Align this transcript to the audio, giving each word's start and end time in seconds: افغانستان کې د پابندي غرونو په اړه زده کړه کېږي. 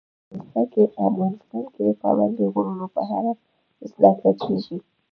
افغانستان 1.07 1.63
کې 1.73 1.81
د 1.87 1.89
پابندي 2.01 2.45
غرونو 2.53 2.85
په 2.95 3.01
اړه 3.17 3.31
زده 3.91 4.11
کړه 4.19 4.31
کېږي. 4.41 4.77